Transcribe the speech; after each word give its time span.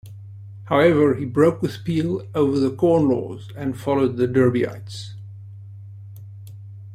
However, 0.63 1.13
he 1.13 1.25
broke 1.25 1.61
with 1.61 1.83
Peel 1.83 2.25
over 2.33 2.57
the 2.57 2.71
Corn 2.75 3.07
Laws 3.07 3.51
and 3.55 3.77
followed 3.79 4.17
the 4.17 4.27
Derbyites. 4.27 5.13